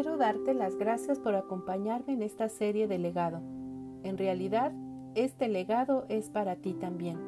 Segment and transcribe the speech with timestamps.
[0.00, 3.42] darte las gracias por acompañarme en esta serie de legado.
[4.02, 4.72] En realidad,
[5.14, 7.18] este legado es para ti también.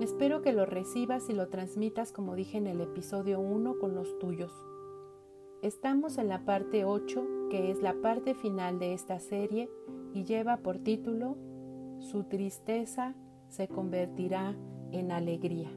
[0.00, 4.18] Espero que lo recibas y lo transmitas como dije en el episodio 1 con los
[4.18, 4.52] tuyos.
[5.62, 9.70] Estamos en la parte 8, que es la parte final de esta serie
[10.12, 11.36] y lleva por título
[12.00, 13.14] Su tristeza
[13.48, 14.56] se convertirá
[14.90, 15.70] en alegría.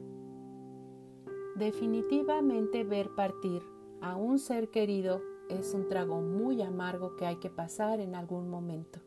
[1.56, 3.62] Definitivamente ver partir
[4.02, 8.48] a un ser querido es un trago muy amargo que hay que pasar en algún
[8.48, 9.00] momento.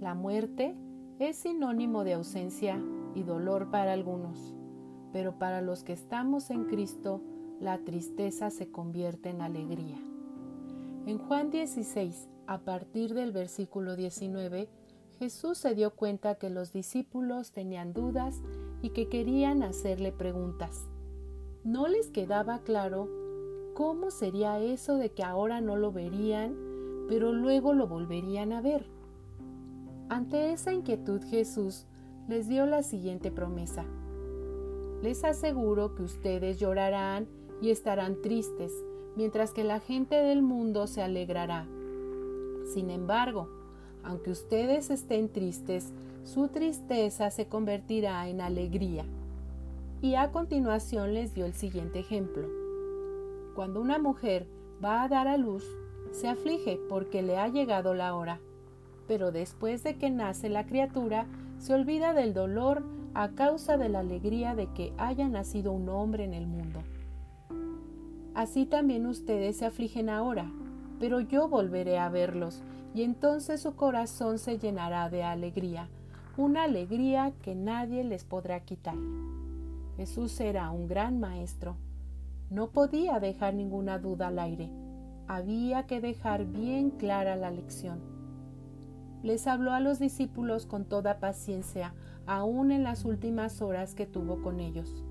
[0.00, 0.74] La muerte
[1.18, 2.82] es sinónimo de ausencia
[3.14, 4.54] y dolor para algunos,
[5.12, 7.20] pero para los que estamos en Cristo,
[7.60, 9.98] la tristeza se convierte en alegría.
[11.06, 14.68] En Juan 16, a partir del versículo 19,
[15.18, 18.42] Jesús se dio cuenta que los discípulos tenían dudas
[18.82, 20.88] y que querían hacerle preguntas.
[21.62, 23.21] No les quedaba claro
[23.74, 26.56] cómo sería eso de que ahora no lo verían,
[27.08, 28.86] pero luego lo volverían a ver.
[30.08, 31.86] Ante esa inquietud Jesús
[32.28, 33.84] les dio la siguiente promesa.
[35.02, 37.26] Les aseguro que ustedes llorarán
[37.60, 38.72] y estarán tristes,
[39.16, 41.66] mientras que la gente del mundo se alegrará.
[42.72, 43.48] Sin embargo,
[44.04, 45.92] aunque ustedes estén tristes,
[46.24, 49.04] su tristeza se convertirá en alegría
[50.00, 52.61] y a continuación les dio el siguiente ejemplo.
[53.54, 54.46] Cuando una mujer
[54.82, 55.64] va a dar a luz,
[56.10, 58.40] se aflige porque le ha llegado la hora,
[59.06, 61.26] pero después de que nace la criatura,
[61.58, 62.82] se olvida del dolor
[63.14, 66.80] a causa de la alegría de que haya nacido un hombre en el mundo.
[68.34, 70.50] Así también ustedes se afligen ahora,
[70.98, 72.62] pero yo volveré a verlos,
[72.94, 75.88] y entonces su corazón se llenará de alegría,
[76.36, 78.96] una alegría que nadie les podrá quitar.
[79.96, 81.76] Jesús era un gran maestro.
[82.52, 84.70] No podía dejar ninguna duda al aire.
[85.26, 88.02] Había que dejar bien clara la lección.
[89.22, 91.94] Les habló a los discípulos con toda paciencia,
[92.26, 95.02] aun en las últimas horas que tuvo con ellos.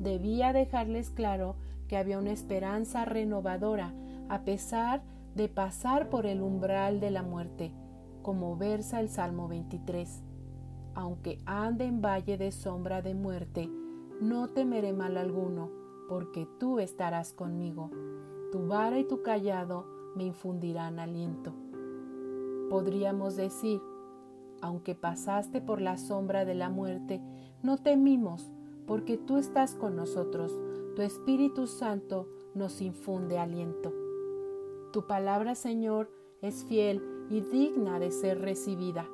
[0.00, 1.56] Debía dejarles claro
[1.88, 3.94] que había una esperanza renovadora,
[4.28, 5.02] a pesar
[5.34, 7.72] de pasar por el umbral de la muerte,
[8.20, 10.22] como versa el Salmo 23.
[10.94, 13.70] Aunque ande en valle de sombra de muerte,
[14.20, 17.90] no temeré mal alguno, porque tú estarás conmigo.
[18.52, 21.52] Tu vara y tu callado me infundirán aliento.
[22.70, 23.80] Podríamos decir,
[24.60, 27.22] aunque pasaste por la sombra de la muerte,
[27.62, 28.50] no temimos,
[28.86, 30.58] porque tú estás con nosotros,
[30.94, 33.92] tu Espíritu Santo nos infunde aliento.
[34.92, 39.06] Tu palabra, Señor, es fiel y digna de ser recibida.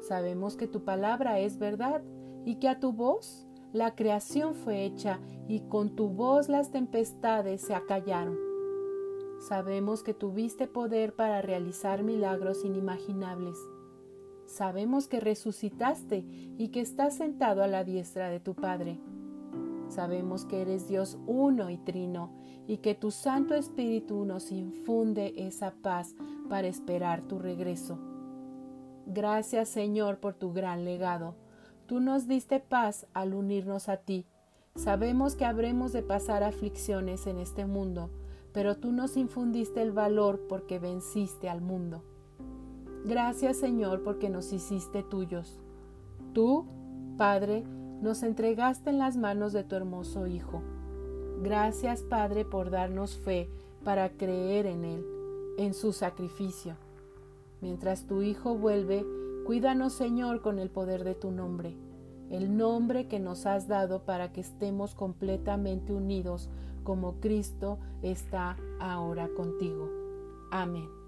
[0.00, 2.02] Sabemos que tu palabra es verdad
[2.44, 3.43] y que a tu voz
[3.74, 5.18] la creación fue hecha
[5.48, 8.38] y con tu voz las tempestades se acallaron.
[9.40, 13.58] Sabemos que tuviste poder para realizar milagros inimaginables.
[14.46, 16.24] Sabemos que resucitaste
[16.56, 19.00] y que estás sentado a la diestra de tu Padre.
[19.88, 22.30] Sabemos que eres Dios uno y trino
[22.68, 26.14] y que tu Santo Espíritu nos infunde esa paz
[26.48, 27.98] para esperar tu regreso.
[29.04, 31.43] Gracias Señor por tu gran legado.
[31.86, 34.26] Tú nos diste paz al unirnos a ti.
[34.74, 38.10] Sabemos que habremos de pasar aflicciones en este mundo,
[38.52, 42.02] pero tú nos infundiste el valor porque venciste al mundo.
[43.04, 45.60] Gracias Señor porque nos hiciste tuyos.
[46.32, 46.64] Tú,
[47.18, 47.64] Padre,
[48.00, 50.62] nos entregaste en las manos de tu hermoso Hijo.
[51.42, 53.50] Gracias Padre por darnos fe
[53.84, 55.04] para creer en Él,
[55.58, 56.76] en su sacrificio.
[57.60, 59.04] Mientras tu Hijo vuelve,
[59.44, 61.76] Cuídanos, Señor, con el poder de tu nombre,
[62.30, 66.48] el nombre que nos has dado para que estemos completamente unidos
[66.82, 69.90] como Cristo está ahora contigo.
[70.50, 71.03] Amén.